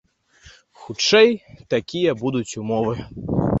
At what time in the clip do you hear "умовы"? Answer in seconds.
2.65-2.95